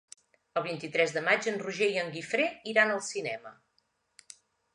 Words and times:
El 0.61 0.63
vint-i-tres 0.67 1.13
de 1.17 1.21
maig 1.27 1.49
en 1.51 1.59
Roger 1.65 1.89
i 1.97 1.99
en 2.05 2.09
Guifré 2.15 2.49
iran 2.73 2.95
al 2.95 3.05
cinema. 3.11 3.53